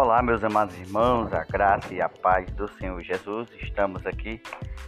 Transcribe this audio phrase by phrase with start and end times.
[0.00, 3.48] Olá, meus amados irmãos, a graça e a paz do Senhor Jesus.
[3.60, 4.40] Estamos aqui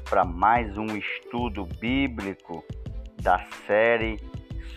[0.08, 2.64] para mais um estudo bíblico
[3.20, 4.20] da série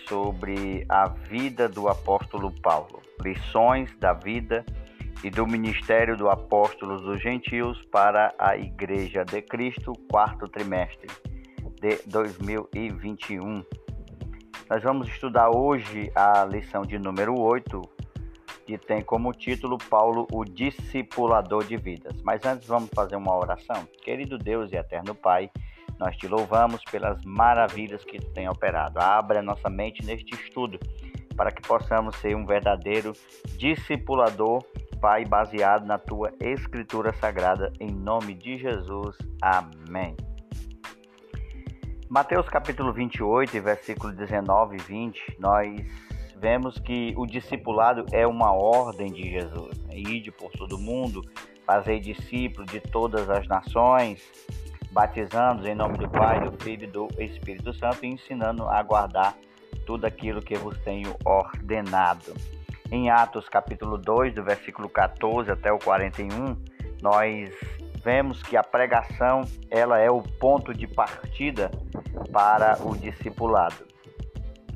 [0.08, 4.66] sobre a vida do apóstolo Paulo, lições da vida
[5.22, 11.06] e do ministério do apóstolo dos gentios para a Igreja de Cristo, quarto trimestre
[11.80, 13.64] de 2021.
[14.68, 17.93] Nós vamos estudar hoje a lição de número 8,
[18.64, 22.20] que tem como título Paulo, o discipulador de vidas.
[22.22, 23.86] Mas antes vamos fazer uma oração.
[24.02, 25.50] Querido Deus e eterno Pai,
[25.98, 28.98] nós te louvamos pelas maravilhas que tu tem operado.
[28.98, 30.78] Abra nossa mente neste estudo
[31.36, 33.12] para que possamos ser um verdadeiro
[33.56, 34.64] discipulador,
[35.00, 39.16] Pai, baseado na tua escritura sagrada, em nome de Jesus.
[39.42, 40.16] Amém.
[42.08, 49.12] Mateus capítulo 28, versículo 19 e 20, nós vemos que o discipulado é uma ordem
[49.12, 49.78] de Jesus.
[49.84, 49.96] Né?
[49.96, 51.22] Ide por todo mundo,
[51.66, 54.22] fazer discípulos de todas as nações,
[54.90, 59.36] batizando em nome do Pai, do Filho e do Espírito Santo e ensinando a guardar
[59.86, 62.34] tudo aquilo que vos tenho ordenado.
[62.90, 66.56] Em Atos capítulo 2, do versículo 14 até o 41,
[67.02, 67.50] nós
[68.04, 71.70] vemos que a pregação ela é o ponto de partida
[72.30, 73.93] para o discipulado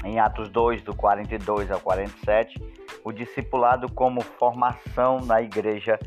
[0.04, 2.60] em Atos 2, do 42 ao 47,
[3.04, 5.98] o discipulado como formação na igreja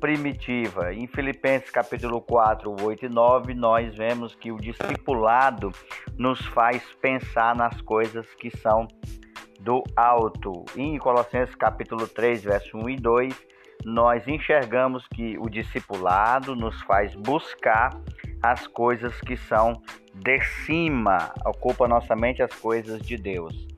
[0.00, 0.92] primitiva.
[0.94, 5.70] Em Filipenses capítulo 4, 8 e 9, nós vemos que o discipulado
[6.16, 8.88] nos faz pensar nas coisas que são
[9.60, 10.64] do alto.
[10.74, 13.46] Em Colossenses capítulo 3, verso 1 e 2,
[13.84, 17.90] nós enxergamos que o discipulado nos faz buscar
[18.42, 19.82] as coisas que são
[20.14, 23.68] de cima, ocupa nossa mente as coisas de Deus.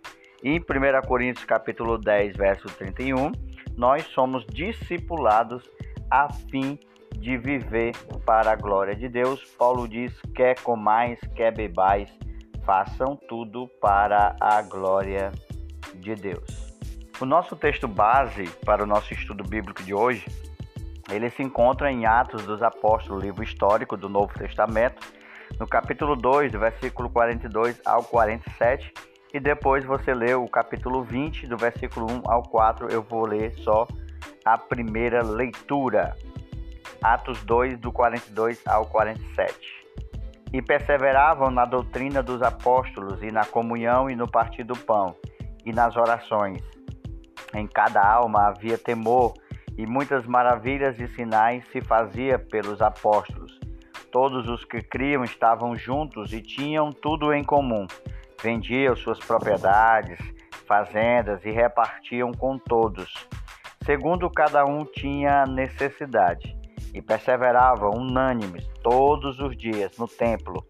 [0.42, 3.32] Em 1 Coríntios capítulo 10, verso 31,
[3.76, 5.70] nós somos discipulados
[6.10, 6.78] a fim
[7.16, 7.92] de viver
[8.26, 9.44] para a glória de Deus.
[9.58, 12.10] Paulo diz: quer comais, quer bebais,
[12.64, 15.30] façam tudo para a glória
[15.94, 16.72] de Deus.
[17.20, 20.26] O nosso texto base para o nosso estudo bíblico de hoje
[21.10, 25.00] ele se encontra em Atos dos Apóstolos, livro histórico do Novo Testamento,
[25.62, 28.92] no capítulo 2, do versículo 42 ao 47,
[29.32, 33.54] e depois você lê o capítulo 20, do versículo 1 ao 4, eu vou ler
[33.58, 33.86] só
[34.44, 36.16] a primeira leitura.
[37.00, 39.54] Atos 2, do 42 ao 47.
[40.52, 45.14] E perseveravam na doutrina dos apóstolos, e na comunhão, e no partir do pão,
[45.64, 46.60] e nas orações.
[47.54, 49.32] Em cada alma havia temor,
[49.78, 53.61] e muitas maravilhas e sinais se fazia pelos apóstolos.
[54.12, 57.86] Todos os que criam estavam juntos e tinham tudo em comum.
[58.42, 60.18] Vendiam suas propriedades,
[60.66, 63.26] fazendas e repartiam com todos,
[63.84, 66.54] segundo cada um tinha necessidade.
[66.94, 70.62] E perseveravam unânimes todos os dias no templo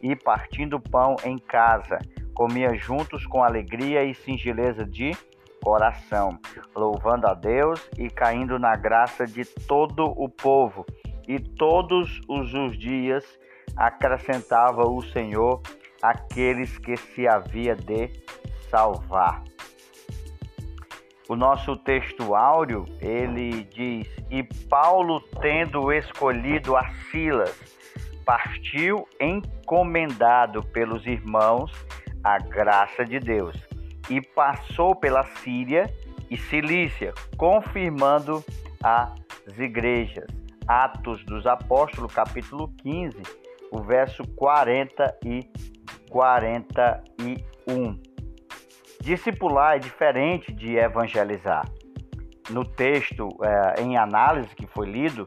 [0.00, 1.98] e partindo pão em casa,
[2.34, 5.16] comia juntos com alegria e singeleza de
[5.62, 6.38] coração,
[6.76, 10.84] louvando a Deus e caindo na graça de todo o povo.
[11.26, 13.24] E todos os dias
[13.76, 15.60] acrescentava o Senhor
[16.02, 18.10] aqueles que se havia de
[18.70, 19.42] salvar.
[21.28, 27.58] O nosso texto áureo, ele diz: "E Paulo, tendo escolhido a Silas,
[28.26, 31.72] partiu encomendado pelos irmãos
[32.22, 33.56] a graça de Deus
[34.10, 35.92] e passou pela Síria
[36.30, 38.44] e Cilícia, confirmando
[38.82, 39.12] as
[39.58, 40.43] igrejas.
[40.66, 43.22] Atos dos Apóstolos, capítulo 15,
[43.70, 45.48] o verso 40 e
[46.10, 48.00] 41.
[49.00, 51.64] Discipular é diferente de evangelizar.
[52.50, 55.26] No texto é, em análise que foi lido,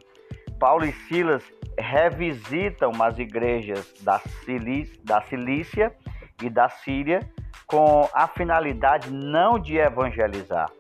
[0.59, 1.43] Paulo e Silas
[1.77, 5.95] revisitam as igrejas da, Cilícia, da Cilícia
[6.41, 7.19] e da Síria
[7.67, 10.71] com a finalidade não de evangelizar,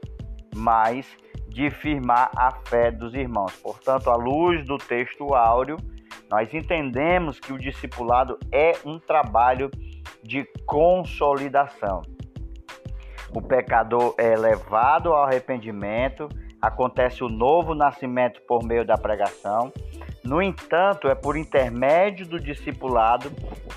[0.55, 1.05] mas
[1.57, 3.51] de firmar a fé dos irmãos.
[3.63, 5.77] Portanto, à luz do texto áureo,
[6.29, 9.71] nós entendemos que o discipulado é um trabalho
[10.21, 12.03] de consolidação.
[13.33, 16.29] O pecador é levado ao arrependimento,
[16.61, 19.73] acontece o novo nascimento por meio da pregação.
[20.23, 23.31] No entanto, é por intermédio do discipulado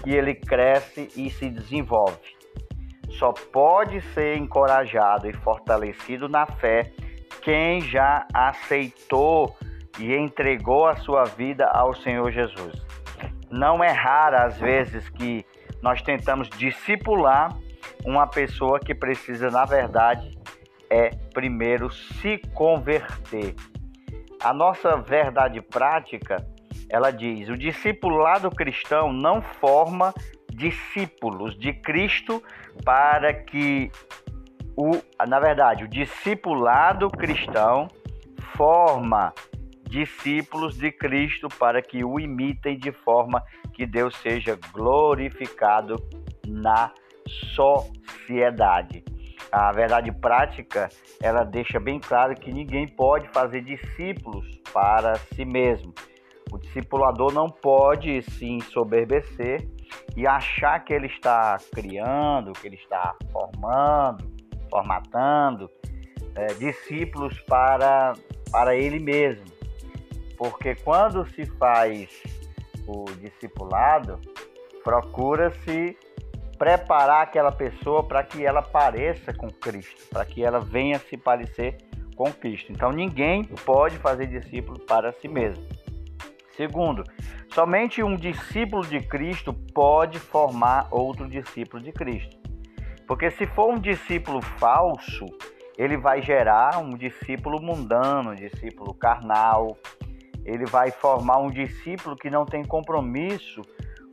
[0.05, 2.39] que ele cresce e se desenvolve
[3.21, 6.93] só pode ser encorajado e fortalecido na fé
[7.43, 9.57] quem já aceitou
[9.99, 12.75] e entregou a sua vida ao Senhor Jesus.
[13.51, 15.45] Não é rara às vezes que
[15.83, 17.57] nós tentamos discipular
[18.05, 20.39] uma pessoa que precisa, na verdade,
[20.89, 23.55] é primeiro se converter.
[24.43, 26.37] A nossa verdade prática,
[26.89, 30.15] ela diz: o discipulado cristão não forma
[30.53, 32.43] discípulos de Cristo
[32.85, 33.91] para que
[34.81, 37.87] o, na verdade, o discipulado cristão
[38.57, 39.35] forma
[39.83, 43.43] discípulos de Cristo para que o imitem de forma
[43.75, 45.97] que Deus seja glorificado
[46.47, 46.93] na
[47.55, 49.05] sociedade.
[49.53, 50.89] A verdade prática,
[51.21, 55.93] ela deixa bem claro que ninguém pode fazer discípulos para si mesmo.
[56.51, 59.69] O discipulador não pode se ensoberbecer
[60.17, 64.40] e achar que ele está criando, que ele está formando,
[64.71, 65.71] formatando
[66.35, 68.15] é, discípulos para,
[68.51, 69.45] para ele mesmo.
[70.39, 72.09] Porque quando se faz
[72.87, 74.19] o discipulado,
[74.83, 75.97] procura-se
[76.59, 81.79] preparar aquela pessoa para que ela pareça com Cristo, para que ela venha se parecer
[82.17, 82.73] com Cristo.
[82.73, 85.63] Então ninguém pode fazer discípulo para si mesmo.
[86.57, 87.05] Segundo,
[87.55, 92.40] somente um discípulo de Cristo pode formar outro discípulo de Cristo.
[93.11, 95.27] Porque se for um discípulo falso,
[95.77, 99.77] ele vai gerar um discípulo mundano, um discípulo carnal,
[100.45, 103.63] ele vai formar um discípulo que não tem compromisso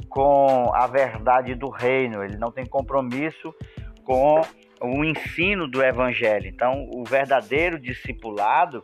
[0.09, 3.53] com a verdade do reino, ele não tem compromisso
[4.03, 4.41] com
[4.81, 6.47] o ensino do evangelho.
[6.47, 8.83] Então, o verdadeiro discipulado,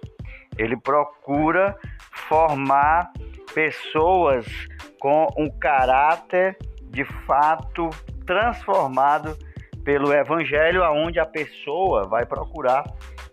[0.59, 1.75] ele procura
[2.11, 3.11] formar
[3.51, 4.45] pessoas
[4.99, 7.89] com um caráter de fato
[8.27, 9.35] transformado
[9.83, 12.83] pelo evangelho, aonde a pessoa vai procurar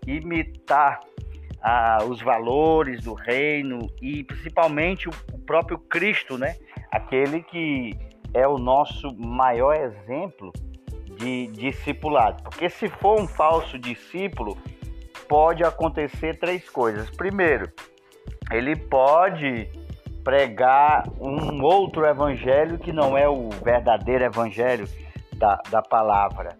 [0.05, 0.99] imitar
[1.61, 6.55] ah, os valores do reino e principalmente o, o próprio Cristo, né?
[6.91, 7.97] Aquele que
[8.33, 10.51] é o nosso maior exemplo
[11.17, 12.43] de discipulado.
[12.43, 14.57] Porque se for um falso discípulo,
[15.27, 17.09] pode acontecer três coisas.
[17.09, 17.71] Primeiro,
[18.51, 19.69] ele pode
[20.23, 24.87] pregar um outro evangelho que não é o verdadeiro evangelho
[25.41, 26.55] da, da palavra.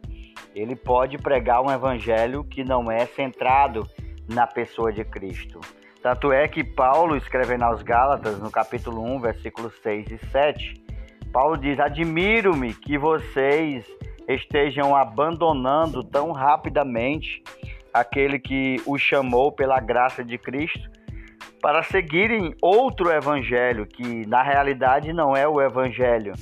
[0.56, 3.88] Ele pode pregar um evangelho que não é centrado
[4.28, 5.62] na pessoa de Cristo.
[6.02, 10.74] Tanto é que Paulo, escrevendo aos Gálatas, no capítulo 1, versículos 6 e 7,
[11.32, 13.86] Paulo diz: Admiro-me que vocês
[14.28, 17.44] estejam abandonando tão rapidamente
[17.94, 20.90] aquele que os chamou pela graça de Cristo
[21.62, 26.34] para seguirem outro evangelho que na realidade não é o evangelho.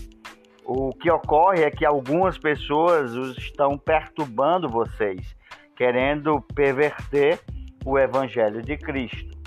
[0.65, 5.35] O que ocorre é que algumas pessoas estão perturbando vocês,
[5.75, 7.39] querendo perverter
[7.85, 9.37] o evangelho de Cristo.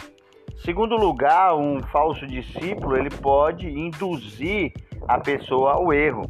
[0.65, 4.73] Segundo lugar, um falso discípulo, ele pode induzir
[5.09, 6.23] a pessoa ao erro.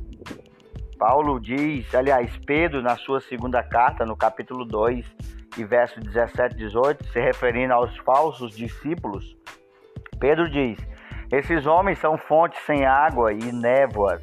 [0.99, 5.05] Paulo diz, aliás, Pedro, na sua segunda carta, no capítulo 2,
[5.59, 9.37] e verso 17 e 18, se referindo aos falsos discípulos,
[10.19, 10.79] Pedro diz:
[11.31, 14.23] Esses homens são fontes sem água e névoas,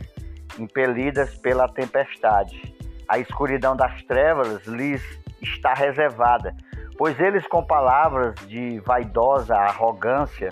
[0.59, 2.73] impelidas pela tempestade.
[3.07, 5.01] A escuridão das trevas lhes
[5.41, 6.55] está reservada,
[6.97, 10.49] pois eles, com palavras de vaidosa arrogância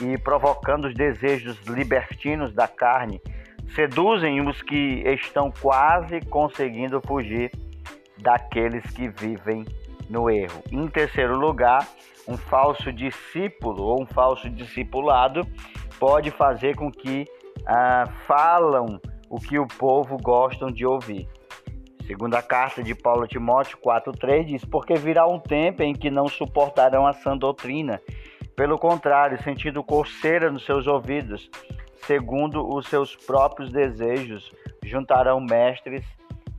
[0.00, 3.20] e provocando os desejos libertinos da carne,
[3.74, 7.50] seduzem os que estão quase conseguindo fugir
[8.18, 9.64] daqueles que vivem
[10.08, 10.62] no erro.
[10.70, 11.86] Em terceiro lugar,
[12.28, 15.46] um falso discípulo ou um falso discipulado
[15.98, 17.26] pode fazer com que
[17.66, 21.28] ah, falam o que o povo gostam de ouvir.
[22.06, 26.28] Segunda carta de Paulo a Timóteo 4:3 diz: "Porque virá um tempo em que não
[26.28, 28.00] suportarão a sã doutrina,
[28.54, 31.50] pelo contrário, sentindo coceira nos seus ouvidos,
[32.06, 34.52] segundo os seus próprios desejos,
[34.84, 36.04] juntarão mestres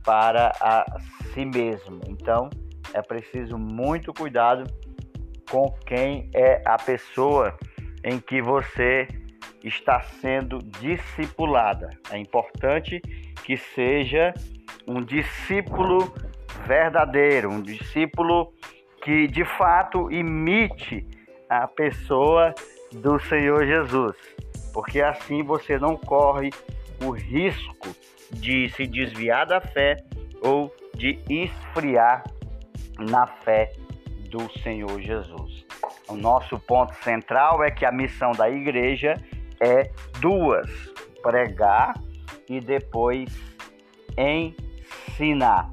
[0.04, 0.84] para a
[1.32, 2.50] si mesmo." Então,
[2.92, 4.64] é preciso muito cuidado
[5.50, 7.56] com quem é a pessoa
[8.04, 9.08] em que você
[9.62, 11.90] está sendo discipulada.
[12.10, 13.00] É importante
[13.44, 14.32] que seja
[14.86, 16.12] um discípulo
[16.66, 18.52] verdadeiro, um discípulo
[19.02, 21.06] que de fato imite
[21.48, 22.54] a pessoa
[22.92, 24.16] do Senhor Jesus,
[24.72, 26.50] porque assim você não corre
[27.02, 27.88] o risco
[28.32, 29.96] de se desviar da fé
[30.42, 32.24] ou de esfriar
[32.98, 33.72] na fé
[34.30, 35.64] do Senhor Jesus.
[36.08, 39.14] O nosso ponto central é que a missão da igreja
[39.60, 40.70] é duas:
[41.22, 41.94] pregar
[42.48, 43.28] e depois
[44.16, 45.72] ensinar.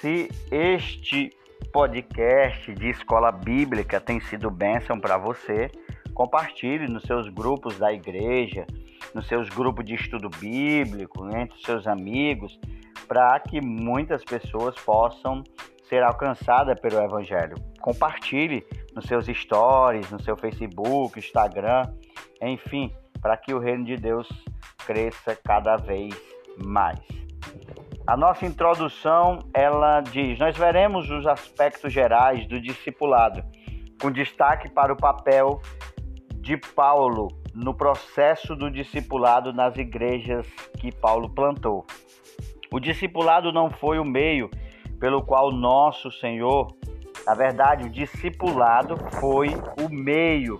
[0.00, 1.30] Se este
[1.72, 5.70] podcast de escola bíblica tem sido bênção para você,
[6.14, 8.66] compartilhe nos seus grupos da igreja,
[9.14, 12.58] nos seus grupos de estudo bíblico, entre os seus amigos,
[13.06, 15.42] para que muitas pessoas possam
[15.88, 17.56] ser alcançadas pelo Evangelho.
[17.80, 21.82] Compartilhe nos seus stories, no seu Facebook, Instagram,
[22.40, 24.28] enfim, para que o reino de Deus
[24.86, 26.14] cresça cada vez
[26.64, 27.00] mais.
[28.06, 33.42] A nossa introdução, ela diz: nós veremos os aspectos gerais do discipulado,
[34.00, 35.60] com destaque para o papel
[36.36, 40.46] de Paulo no processo do discipulado nas igrejas
[40.78, 41.84] que Paulo plantou.
[42.70, 44.50] O discipulado não foi o meio
[45.00, 46.68] pelo qual nosso Senhor,
[47.26, 49.48] na verdade, o discipulado foi
[49.82, 50.58] o meio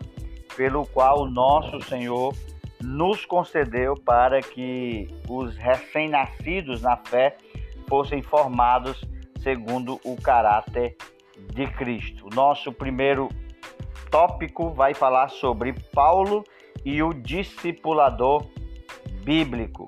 [0.56, 2.34] pelo qual nosso Senhor
[2.82, 7.36] nos concedeu para que os recém-nascidos na fé
[7.88, 9.04] fossem formados
[9.42, 10.96] segundo o caráter
[11.54, 12.28] de Cristo.
[12.34, 13.28] Nosso primeiro
[14.10, 16.44] tópico vai falar sobre Paulo
[16.84, 18.46] e o discipulador
[19.22, 19.86] bíblico.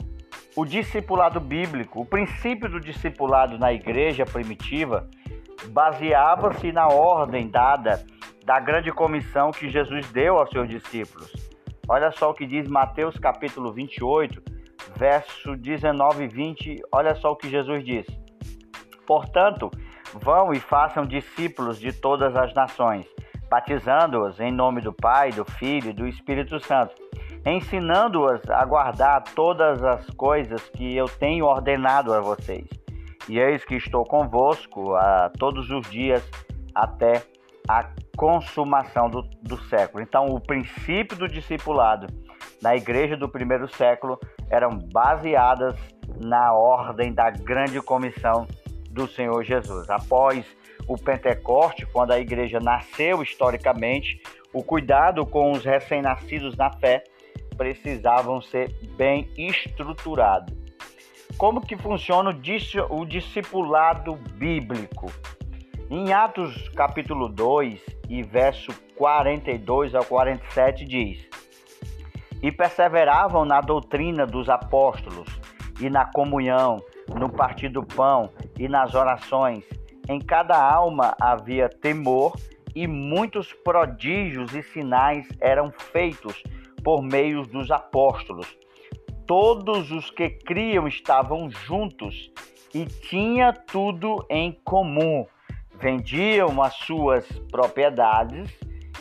[0.57, 5.09] O discipulado bíblico, o princípio do discipulado na igreja primitiva,
[5.71, 8.05] baseava-se na ordem dada
[8.49, 11.31] da grande comissão que Jesus deu aos seus discípulos.
[11.87, 14.43] Olha só o que diz Mateus capítulo 28,
[14.97, 16.83] verso 19 e 20.
[16.91, 18.07] Olha só o que Jesus diz.
[19.07, 19.71] Portanto,
[20.15, 23.05] vão e façam discípulos de todas as nações,
[23.51, 26.95] batizando-os em nome do Pai, do Filho e do Espírito Santo,
[27.45, 32.67] ensinando-os a guardar todas as coisas que eu tenho ordenado a vocês.
[33.29, 36.27] E eis que estou convosco a todos os dias
[36.75, 37.23] até
[37.69, 40.03] a consumação do, do século.
[40.03, 42.07] Então, o princípio do discipulado
[42.63, 44.19] na igreja do primeiro século
[44.51, 45.77] eram baseadas
[46.21, 48.47] na ordem da grande comissão
[48.91, 49.89] do Senhor Jesus.
[49.91, 50.45] Após
[50.89, 54.21] o Pentecoste, quando a igreja nasceu historicamente,
[54.53, 57.05] o cuidado com os recém-nascidos na fé
[57.57, 60.57] precisavam ser bem estruturado.
[61.37, 62.31] Como que funciona
[62.91, 65.13] o discipulado bíblico?
[65.91, 67.81] Em Atos capítulo 2
[68.11, 71.27] e verso 42 ao 47 diz:
[72.43, 75.27] E perseveravam na doutrina dos apóstolos
[75.81, 76.77] e na comunhão,
[77.19, 79.65] no partir do pão e nas orações.
[80.07, 82.37] Em cada alma havia temor
[82.75, 86.43] e muitos prodígios e sinais eram feitos
[86.85, 88.59] por meio dos apóstolos.
[89.27, 92.31] Todos os que criam estavam juntos
[92.75, 95.27] e tinha tudo em comum
[95.81, 98.51] vendiam as suas propriedades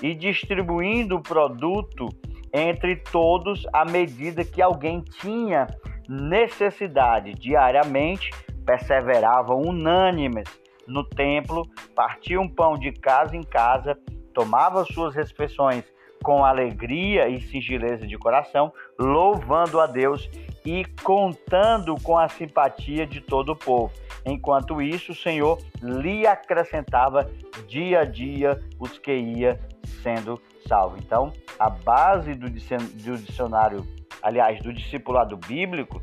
[0.02, 2.08] e distribuindo o produto
[2.54, 5.68] entre todos à medida que alguém tinha
[6.08, 7.34] necessidade.
[7.34, 8.32] Diariamente
[8.66, 10.48] perseveravam unânimes
[10.88, 11.64] no templo,
[11.96, 13.98] partiam pão de casa em casa,
[14.34, 15.84] tomavam suas refeições
[16.24, 20.30] com alegria e singeleza de coração, louvando a Deus
[20.66, 23.92] e contando com a simpatia de todo o povo.
[24.26, 27.30] Enquanto isso, o Senhor lhe acrescentava
[27.68, 29.60] dia a dia os que ia
[30.04, 30.98] sendo salvo.
[30.98, 33.88] Então, a base do dicionário,
[34.22, 36.02] aliás, do discipulado bíblico,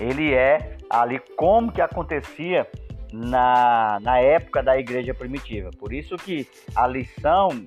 [0.00, 2.68] ele é ali como que acontecia
[3.12, 5.70] na, na época da igreja primitiva.
[5.78, 7.66] Por isso que a lição,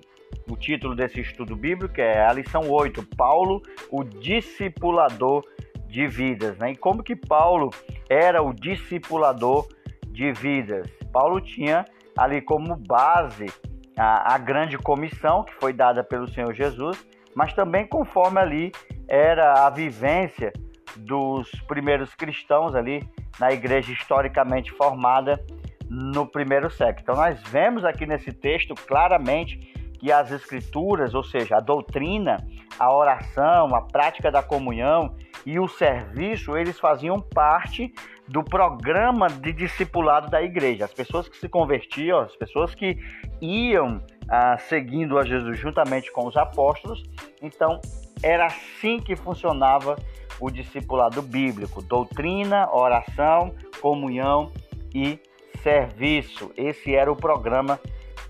[0.50, 3.62] o título desse estudo bíblico é a lição 8, Paulo,
[3.92, 5.44] o discipulador
[5.88, 6.58] de vidas.
[6.58, 6.72] Né?
[6.72, 7.70] E como que Paulo
[8.10, 9.68] era o discipulador
[10.08, 10.89] de vidas?
[11.12, 11.86] Paulo tinha
[12.18, 13.46] ali como base
[13.98, 18.72] a, a grande comissão que foi dada pelo Senhor Jesus, mas também conforme ali
[19.08, 20.51] era a vivência
[20.98, 23.08] dos primeiros cristãos ali
[23.39, 25.39] na igreja historicamente formada
[25.89, 27.00] no primeiro século.
[27.01, 32.46] Então nós vemos aqui nesse texto claramente que as escrituras, ou seja, a doutrina,
[32.80, 37.94] a oração, a prática da comunhão e o serviço, eles faziam parte
[38.27, 40.86] do programa de discipulado da igreja.
[40.86, 42.98] As pessoas que se convertiam, as pessoas que
[43.42, 47.04] iam ah, seguindo a Jesus juntamente com os apóstolos,
[47.42, 47.80] então
[48.22, 49.96] era assim que funcionava
[50.39, 54.51] o discipulado bíblico: doutrina, oração, comunhão
[54.94, 55.20] e
[55.63, 56.51] serviço.
[56.58, 57.80] Esse era o programa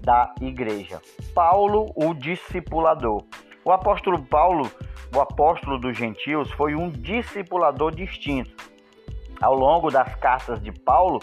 [0.01, 1.01] da igreja.
[1.33, 3.23] Paulo, o discipulador.
[3.63, 4.71] O apóstolo Paulo,
[5.13, 8.55] o apóstolo dos gentios, foi um discipulador distinto.
[9.41, 11.19] Ao longo das cartas de Paulo,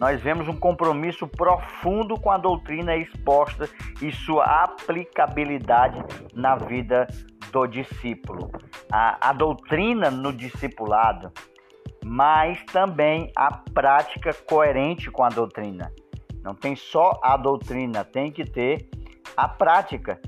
[0.00, 3.68] nós vemos um compromisso profundo com a doutrina exposta
[4.00, 6.02] e sua aplicabilidade
[6.34, 7.06] na vida
[7.50, 8.50] do discípulo.
[8.92, 11.32] A, a doutrina no discipulado,
[12.04, 15.92] mas também a prática coerente com a doutrina.
[16.42, 18.88] Não tem só a doutrina, tem que ter
[19.36, 20.20] a prática.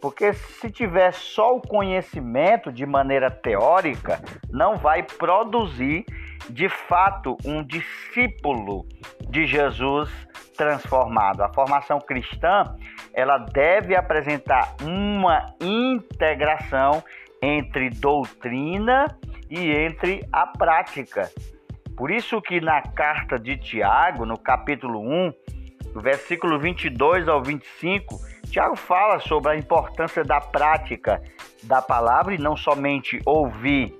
[0.00, 6.04] Porque se tiver só o conhecimento de maneira teórica, não vai produzir
[6.50, 8.86] de fato um discípulo
[9.28, 10.10] de Jesus
[10.56, 11.42] transformado.
[11.42, 12.76] A formação cristã,
[13.12, 17.02] ela deve apresentar uma integração
[17.40, 19.06] entre doutrina
[19.50, 21.30] e entre a prática.
[21.96, 25.32] Por isso que na carta de Tiago, no capítulo 1,
[25.92, 28.18] do versículo 22 ao 25,
[28.50, 31.22] Tiago fala sobre a importância da prática
[31.62, 33.96] da palavra e não somente ouvir.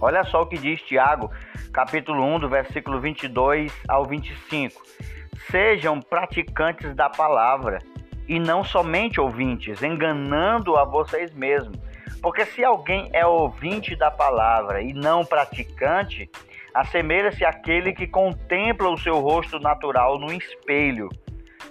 [0.00, 1.30] Olha só o que diz Tiago,
[1.72, 4.80] capítulo 1, do versículo 22 ao 25.
[5.50, 7.80] Sejam praticantes da palavra
[8.28, 11.76] e não somente ouvintes, enganando a vocês mesmos.
[12.22, 16.30] Porque se alguém é ouvinte da palavra e não praticante,
[16.80, 21.08] assemelha-se àquele que contempla o seu rosto natural no espelho,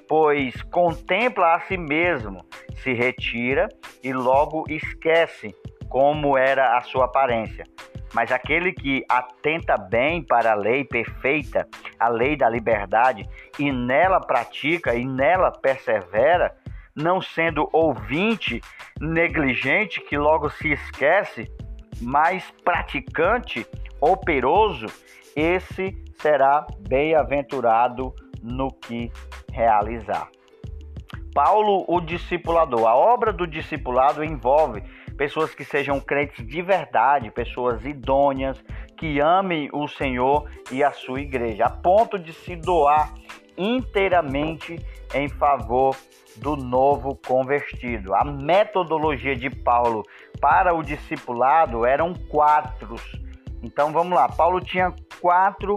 [0.08, 2.46] pois contempla a si mesmo,
[2.84, 3.70] se retira
[4.04, 5.56] e logo esquece
[5.88, 7.64] como era a sua aparência.
[8.14, 14.20] Mas aquele que atenta bem para a lei perfeita, a lei da liberdade, e nela
[14.20, 16.54] pratica e nela persevera,
[16.96, 18.62] não sendo ouvinte
[19.00, 21.50] negligente que logo se esquece,
[22.02, 23.66] mas praticante
[24.02, 24.88] operoso,
[25.36, 29.12] esse será bem-aventurado no que
[29.52, 30.30] realizar.
[31.34, 32.88] Paulo, o discipulador.
[32.88, 34.82] A obra do discipulado envolve
[35.16, 38.64] pessoas que sejam crentes de verdade, pessoas idôneas,
[38.98, 43.14] que amem o Senhor e a sua igreja, a ponto de se doar
[43.58, 45.96] inteiramente em favor
[46.38, 48.14] do novo convertido.
[48.14, 50.04] A metodologia de Paulo
[50.40, 52.96] para o discipulado eram quatro.
[53.62, 55.76] Então vamos lá, Paulo tinha quatro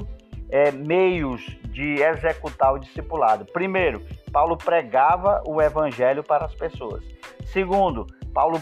[0.50, 3.44] é, meios de executar o discipulado.
[3.46, 7.04] Primeiro, Paulo pregava o evangelho para as pessoas.
[7.46, 8.60] Segundo, Paulo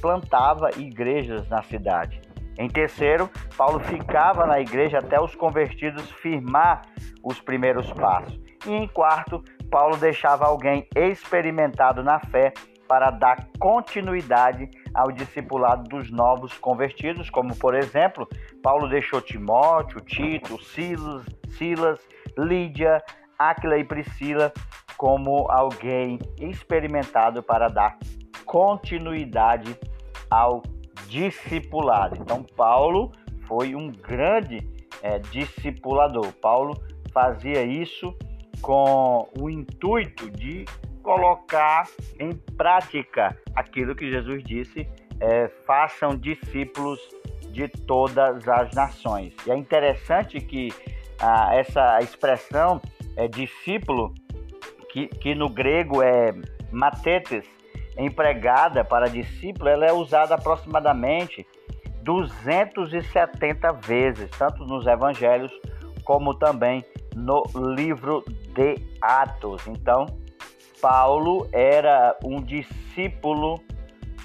[0.00, 2.20] plantava igrejas na cidade.
[2.58, 6.82] Em terceiro, Paulo ficava na igreja até os convertidos firmar
[7.22, 8.38] os primeiros passos.
[8.66, 12.52] E em quarto, Paulo deixava alguém experimentado na fé
[12.86, 18.28] para dar continuidade ao discipulado dos novos convertidos, como por exemplo,
[18.62, 21.98] Paulo deixou Timóteo, Tito, Silas, Silas
[22.38, 23.02] Lídia,
[23.38, 24.52] Áquila e Priscila
[24.96, 27.98] como alguém experimentado para dar
[28.44, 29.78] continuidade
[30.30, 30.62] ao
[31.08, 32.16] discipulado.
[32.20, 33.12] Então, Paulo
[33.46, 34.66] foi um grande
[35.02, 36.32] é, discipulador.
[36.40, 36.80] Paulo
[37.12, 38.16] fazia isso
[38.60, 40.64] com o intuito de
[41.06, 41.88] colocar
[42.18, 44.88] em prática aquilo que Jesus disse:
[45.20, 46.98] é, façam discípulos
[47.52, 49.32] de todas as nações.
[49.46, 50.68] E é interessante que
[51.20, 52.82] ah, essa expressão
[53.16, 54.12] é, discípulo,
[54.90, 56.34] que, que no grego é
[56.72, 57.44] matetes,
[57.96, 61.46] empregada para discípulo, ela é usada aproximadamente
[62.02, 65.52] 270 vezes, tanto nos evangelhos
[66.04, 69.66] como também no livro de Atos.
[69.66, 70.06] Então,
[70.88, 73.60] Paulo era um discípulo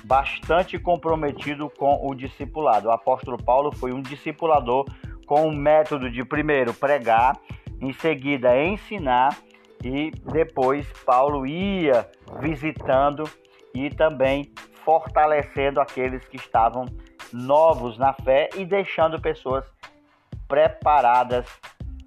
[0.04, 2.88] bastante comprometido com o discipulado.
[2.88, 4.86] O apóstolo Paulo foi um discipulador
[5.26, 7.36] com o método de primeiro pregar,
[7.82, 9.36] em seguida ensinar
[9.84, 12.08] e depois Paulo ia
[12.40, 13.28] visitando
[13.74, 14.54] e também
[14.86, 16.86] fortalecendo aqueles que estavam
[17.34, 19.66] novos na fé e deixando pessoas
[20.48, 21.48] preparadas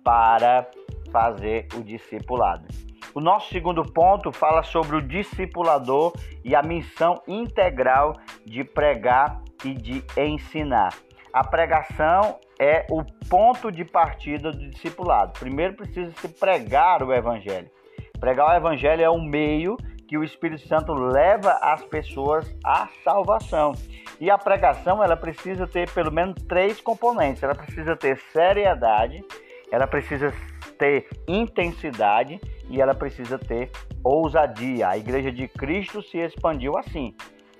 [0.05, 0.71] para
[1.11, 2.94] fazer o discipulado.
[3.15, 6.13] O nosso segundo ponto fala sobre o discipulador
[6.45, 10.93] e a missão integral de pregar e de ensinar.
[11.33, 15.39] A pregação é o ponto de partida do discipulado.
[15.39, 17.71] Primeiro precisa se pregar o evangelho.
[18.19, 19.77] Pregar o evangelho é um meio
[20.09, 23.75] que o Espírito Santo leva as pessoas à salvação.
[24.21, 27.45] E a pregação, ela precisa ter pelo menos três componentes.
[27.45, 29.25] Ela precisa ter seriedade,
[29.71, 30.33] ela precisa
[30.79, 33.71] ter intensidade e ela precisa ter
[34.03, 34.89] ousadia.
[34.89, 37.15] A igreja de Cristo se expandiu assim,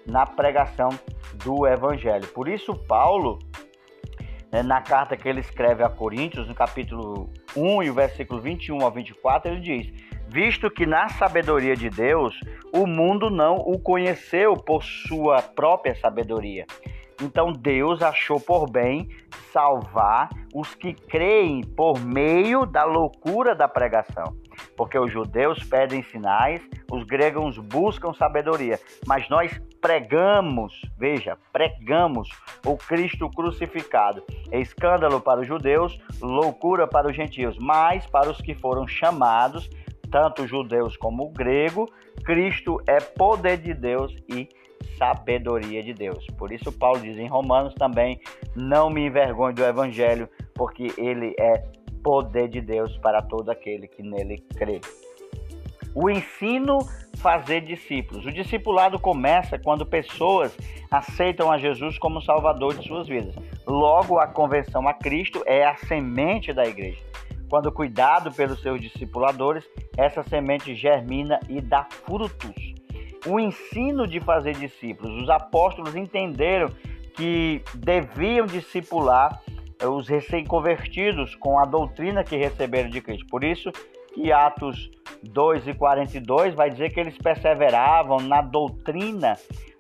[0.07, 0.91] na pregação
[1.45, 2.27] do evangelho.
[2.29, 3.39] Por isso Paulo,
[4.53, 8.83] né, na carta que ele escreve a Coríntios, no capítulo 1 e o versículo 21
[8.83, 9.93] ao 24, ele diz:
[10.29, 12.39] visto que na sabedoria de Deus
[12.73, 16.67] o mundo não o conheceu por sua própria sabedoria.
[17.23, 19.09] Então Deus achou por bem
[19.55, 24.37] salvar os que creem por meio da loucura da pregação.
[24.77, 32.29] Porque os judeus pedem sinais, os gregos buscam sabedoria, mas nós pregamos, veja, pregamos
[32.67, 34.25] o Cristo crucificado.
[34.51, 39.71] É escândalo para os judeus, loucura para os gentios, mas para os que foram chamados
[40.11, 41.91] tanto judeus como grego,
[42.25, 44.49] Cristo é poder de Deus e
[44.97, 46.25] sabedoria de Deus.
[46.39, 48.21] Por isso Paulo diz em Romanos também:
[48.55, 51.65] não me envergonhe do evangelho, porque ele é
[52.03, 54.81] poder de Deus para todo aquele que nele crê.
[55.95, 56.79] O ensino
[57.25, 58.27] fazer discípulos.
[58.27, 60.55] O discipulado começa quando pessoas
[60.91, 63.35] aceitam a Jesus como Salvador de suas vidas.
[63.67, 67.03] Logo, a conversão a Cristo é a semente da igreja.
[67.49, 69.65] Quando cuidado pelos seus discipuladores,
[69.97, 72.75] essa semente germina e dá frutos.
[73.27, 75.23] O ensino de fazer discípulos.
[75.23, 76.69] Os apóstolos entenderam
[77.15, 79.41] que deviam discipular
[79.83, 83.27] os recém-convertidos com a doutrina que receberam de Cristo.
[83.27, 83.71] Por isso
[84.15, 84.91] que Atos
[85.23, 89.37] 2 e 42 vai dizer que eles perseveravam na doutrina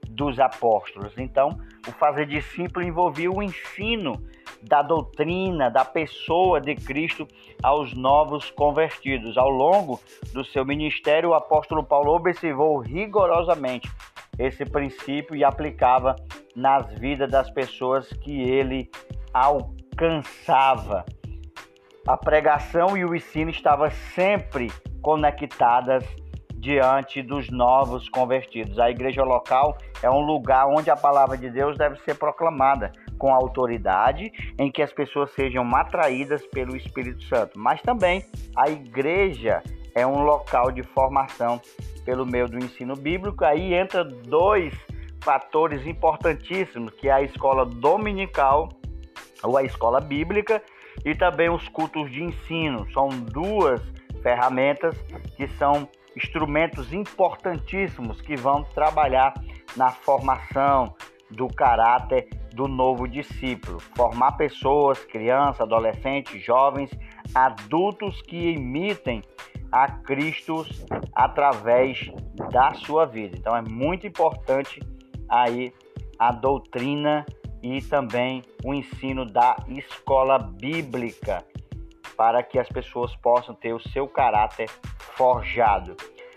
[0.08, 1.12] dos apóstolos.
[1.18, 4.22] Então, o fazer discípulo envolvia o ensino
[4.62, 7.26] da doutrina, da pessoa de Cristo
[7.62, 9.36] aos novos convertidos.
[9.36, 10.00] Ao longo
[10.32, 13.90] do seu ministério, o apóstolo Paulo observou rigorosamente
[14.38, 16.16] esse princípio e aplicava
[16.56, 18.90] nas vidas das pessoas que ele
[19.32, 21.04] alcançava.
[22.06, 26.04] A pregação e o ensino estavam sempre conectadas
[26.64, 28.78] diante dos novos convertidos.
[28.78, 33.32] A igreja local é um lugar onde a palavra de Deus deve ser proclamada com
[33.32, 37.58] autoridade, em que as pessoas sejam atraídas pelo Espírito Santo.
[37.58, 38.24] Mas também
[38.56, 39.62] a igreja
[39.94, 41.60] é um local de formação
[42.04, 43.44] pelo meio do ensino bíblico.
[43.44, 44.74] Aí entra dois
[45.22, 48.68] fatores importantíssimos, que é a escola dominical
[49.42, 50.62] ou a escola bíblica
[51.04, 52.86] e também os cultos de ensino.
[52.92, 53.80] São duas
[54.22, 54.96] ferramentas
[55.36, 59.34] que são instrumentos importantíssimos que vão trabalhar
[59.76, 60.94] na formação
[61.34, 66.90] do caráter do novo discípulo, formar pessoas, crianças, adolescentes, jovens,
[67.34, 69.22] adultos que imitem
[69.72, 70.64] a Cristo
[71.12, 72.08] através
[72.52, 73.36] da sua vida.
[73.36, 74.80] Então é muito importante
[75.28, 75.72] aí
[76.18, 77.26] a doutrina
[77.60, 81.44] e também o ensino da escola bíblica
[82.16, 84.70] para que as pessoas possam ter o seu caráter
[85.16, 85.96] forjado.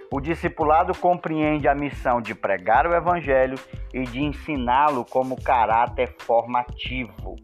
[0.10, 3.60] O discipulado compreende a missão de pregar o evangelho
[3.93, 7.36] e de ensiná-lo como caráter formativo.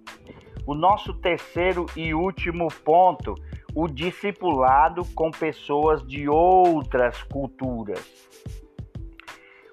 [0.66, 3.36] O nosso terceiro e último ponto,
[3.76, 8.02] o discipulado com pessoas de outras culturas.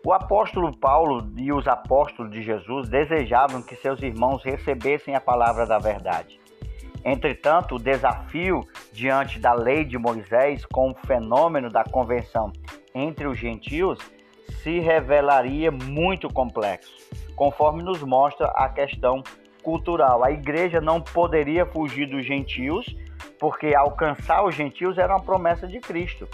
[0.05, 5.65] O apóstolo Paulo e os apóstolos de Jesus desejavam que seus irmãos recebessem a palavra
[5.65, 6.41] da verdade.
[7.05, 12.51] Entretanto, o desafio diante da lei de Moisés com o fenômeno da convenção
[12.95, 13.99] entre os gentios
[14.63, 16.93] se revelaria muito complexo,
[17.35, 19.23] conforme nos mostra a questão
[19.63, 20.25] cultural.
[20.25, 22.85] A igreja não poderia fugir dos gentios,
[23.39, 26.29] porque alcançar os gentios era uma promessa de Cristo.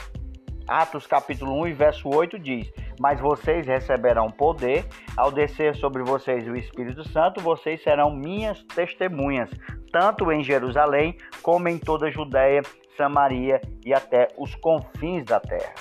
[0.66, 4.84] Atos capítulo 1 e verso 8 diz: Mas vocês receberão poder,
[5.16, 9.48] ao descer sobre vocês o Espírito Santo, vocês serão minhas testemunhas,
[9.92, 12.62] tanto em Jerusalém como em toda a Judéia,
[12.96, 15.74] Samaria e até os confins da terra.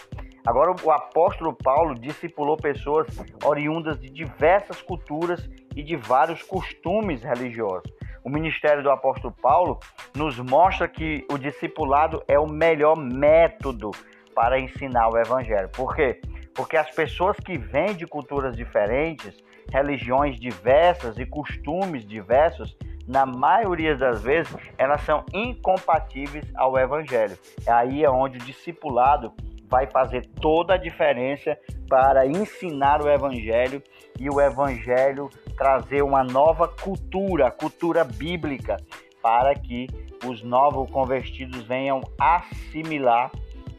[0.46, 3.08] Agora, o apóstolo Paulo discipulou pessoas
[3.44, 7.92] oriundas de diversas culturas e de vários costumes religiosos.
[8.24, 9.80] O ministério do apóstolo Paulo
[10.16, 13.90] nos mostra que o discipulado é o melhor método
[14.36, 15.70] para ensinar o evangelho.
[15.70, 16.22] Por quê?
[16.54, 22.78] Porque as pessoas que vêm de culturas diferentes, religiões diversas e costumes diversos,
[23.08, 27.38] na maioria das vezes, elas são incompatíveis ao evangelho.
[27.66, 29.34] É aí onde o discipulado
[29.70, 31.58] vai fazer toda a diferença
[31.90, 33.82] para ensinar o evangelho
[34.20, 38.78] e o evangelho trazer uma nova cultura, cultura bíblica,
[39.22, 39.88] para que
[40.26, 43.32] os novos convertidos venham assimilar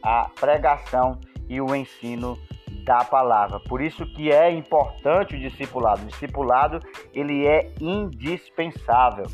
[0.03, 1.19] a pregação
[1.49, 2.39] e o ensino
[2.85, 3.59] da palavra.
[3.61, 6.03] Por isso que é importante o discipulado.
[6.03, 6.81] O discipulado,
[7.13, 9.27] ele é indispensável.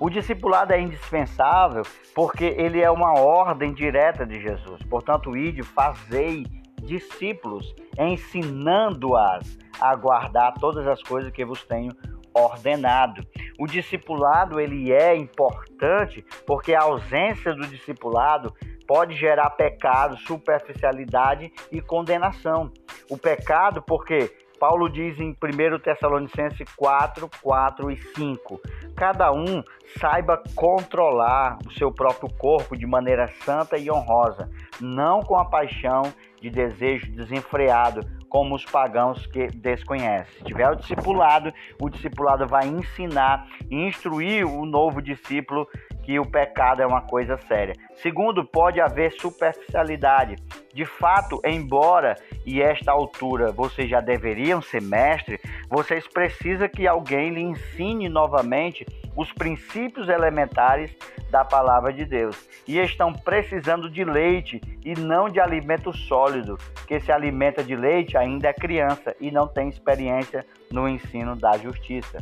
[0.00, 1.82] O discipulado é indispensável
[2.14, 4.82] porque ele é uma ordem direta de Jesus.
[4.84, 6.46] Portanto, ide, fazei
[6.82, 11.92] discípulos, ensinando-as a guardar todas as coisas que vos tenho
[12.32, 13.22] ordenado.
[13.58, 18.54] O discipulado ele é importante porque a ausência do discipulado
[18.88, 22.72] pode gerar pecado, superficialidade e condenação.
[23.10, 28.60] O pecado, porque Paulo diz em 1 Tessalonicenses 4, 4 e 5:
[28.94, 29.64] cada um
[29.98, 36.02] saiba controlar o seu próprio corpo de maneira santa e honrosa, não com a paixão
[36.42, 40.38] de desejo desenfreado, como os pagãos que desconhecem.
[40.38, 45.66] Se tiver o discipulado, o discipulado vai ensinar e instruir o novo discípulo
[46.02, 47.74] que o pecado é uma coisa séria.
[47.96, 50.36] Segundo, pode haver superficialidade.
[50.72, 52.16] De fato, embora
[52.46, 55.38] e esta altura vocês já deveriam ser mestre,
[55.68, 60.94] vocês precisam que alguém lhe ensine novamente os princípios elementares
[61.30, 62.36] da palavra de Deus.
[62.66, 68.16] E estão precisando de leite e não de alimento sólido, que se alimenta de leite
[68.16, 72.18] ainda é criança e não tem experiência no ensino da justiça.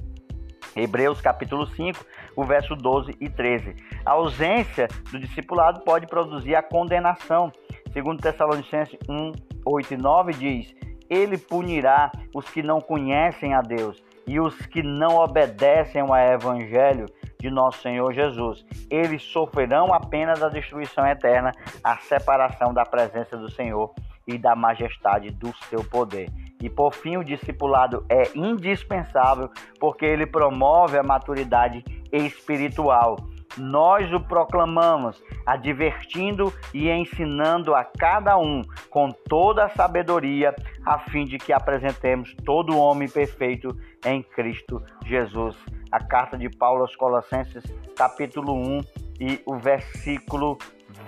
[0.77, 2.05] Hebreus capítulo 5,
[2.37, 3.75] o verso 12 e 13.
[4.05, 7.51] A ausência do discipulado pode produzir a condenação.
[7.93, 9.33] Segundo Tessalonicenses 1,
[9.65, 10.75] 8 e 9 diz:
[11.11, 17.07] Ele punirá os que não conhecem a Deus e os que não obedecem ao evangelho
[17.41, 18.65] de nosso Senhor Jesus.
[18.91, 21.51] Eles sofrerão a pena da destruição eterna,
[21.83, 23.93] a separação da presença do Senhor
[24.27, 26.31] e da majestade do seu poder.
[26.61, 29.49] E por fim, o discipulado é indispensável
[29.81, 33.17] porque ele promove a maturidade espiritual.
[33.59, 40.55] Nós o proclamamos, advertindo e ensinando a cada um com toda a sabedoria,
[40.87, 45.57] a fim de que apresentemos todo homem perfeito em Cristo Jesus.
[45.91, 47.65] A carta de Paulo aos Colossenses,
[47.97, 48.81] capítulo 1
[49.21, 50.57] e o versículo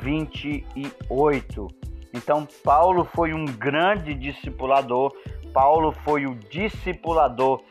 [0.01, 1.69] 28.
[2.13, 5.13] Então, Paulo foi um grande discipulador,
[5.53, 7.63] Paulo foi o discipulador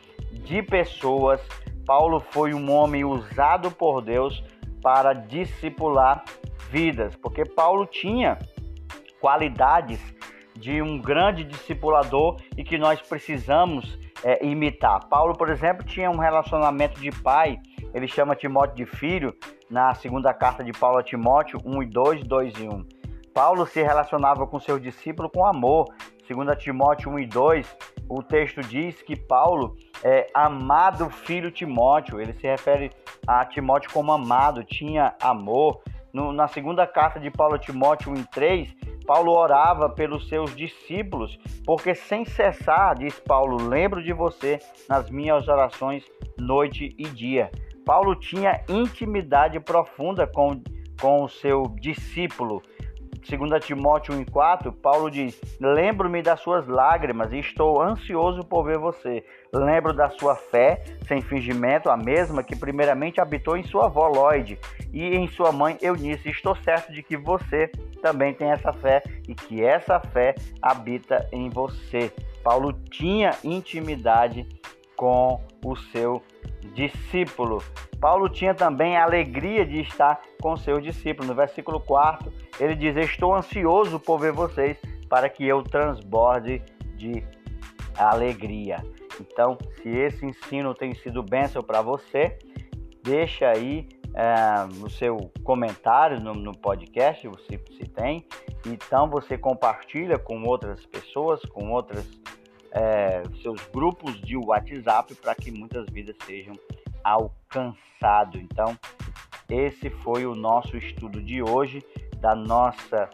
[0.44, 1.40] de pessoas,
[1.84, 4.42] Paulo foi um homem usado por Deus
[4.82, 6.24] para discipular
[6.70, 8.38] vidas, porque Paulo tinha
[9.20, 10.00] qualidades
[10.54, 15.06] de um grande discipulador e que nós precisamos é, imitar.
[15.08, 17.58] Paulo, por exemplo, tinha um relacionamento de pai,
[17.94, 19.34] ele chama Timóteo de filho,
[19.70, 22.86] na segunda carta de Paulo a Timóteo 1 e 2, 2 e 1.
[23.32, 25.86] Paulo se relacionava com seu discípulo com amor.
[26.26, 27.76] Segundo Timóteo 1 e 2,
[28.08, 32.20] o texto diz que Paulo é amado filho Timóteo.
[32.20, 32.90] Ele se refere
[33.26, 35.80] a Timóteo como amado, tinha amor.
[36.12, 40.54] No, na segunda carta de Paulo a Timóteo 1 e 3, Paulo orava pelos seus
[40.54, 46.04] discípulos, porque sem cessar, diz Paulo, lembro de você nas minhas orações
[46.38, 47.50] noite e dia.
[47.84, 50.62] Paulo tinha intimidade profunda com,
[51.00, 52.62] com o seu discípulo.
[53.20, 59.24] 2 Timóteo 1,4, Paulo diz: Lembro-me das suas lágrimas e estou ansioso por ver você.
[59.52, 64.58] Lembro da sua fé, sem fingimento, a mesma que primeiramente habitou em sua avó Lloyd
[64.92, 66.30] e em sua mãe Eunice.
[66.30, 67.70] Estou certo de que você
[68.02, 72.12] também tem essa fé e que essa fé habita em você.
[72.42, 74.46] Paulo tinha intimidade
[74.96, 76.22] com o seu
[76.74, 77.62] discípulo.
[78.00, 81.28] Paulo tinha também a alegria de estar com seus discípulos.
[81.28, 84.76] No versículo 4, ele diz: Estou ansioso por ver vocês
[85.08, 86.62] para que eu transborde
[86.94, 87.24] de
[87.96, 88.76] alegria.
[89.20, 92.38] Então, se esse ensino tem sido bênção para você,
[93.02, 98.24] deixa aí é, no seu comentário no, no podcast, se, se tem.
[98.66, 102.06] Então, você compartilha com outras pessoas, com outras
[102.72, 106.54] é, seus grupos de WhatsApp para que muitas vidas sejam
[107.02, 108.40] alcançadas.
[108.40, 108.78] Então,
[109.48, 111.82] esse foi o nosso estudo de hoje
[112.20, 113.08] da nossa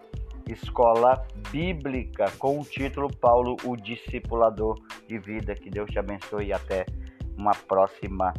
[0.49, 5.55] escola bíblica com o título Paulo, o discipulador de vida.
[5.55, 6.87] Que Deus te abençoe e até
[7.37, 8.33] uma próxima.